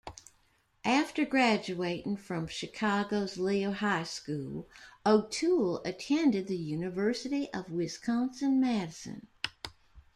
After 0.83 1.25
graduating 1.25 2.17
from 2.17 2.47
Chicago's 2.47 3.37
Leo 3.37 3.71
High 3.71 4.01
School, 4.05 4.67
O'Toole 5.05 5.79
attended 5.85 6.47
the 6.47 6.57
University 6.57 7.53
of 7.53 7.69
Wisconsin-Madison. 7.71 9.27